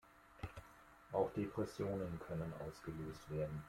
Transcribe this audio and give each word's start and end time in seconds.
Auch 1.11 1.31
Depressionen 1.35 2.19
können 2.27 2.51
ausgelöst 2.67 3.29
werden. 3.29 3.59